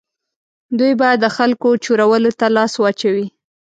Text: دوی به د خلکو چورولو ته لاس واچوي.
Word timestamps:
دوی 0.77 0.93
به 0.99 1.09
د 1.23 1.25
خلکو 1.35 1.69
چورولو 1.83 2.31
ته 2.39 2.47
لاس 2.55 2.73
واچوي. 2.77 3.27